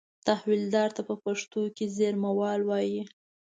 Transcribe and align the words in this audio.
تحویلدار 0.27 0.89
ته 0.95 1.01
په 1.09 1.15
پښتو 1.23 1.61
کې 1.75 1.85
زېرمهوال 1.97 2.61
وایي. 2.65 3.01